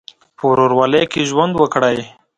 په 0.37 0.43
ورورولۍ 0.51 1.03
کې 1.11 1.21
ژوند 1.29 1.53
وکړئ. 1.57 1.99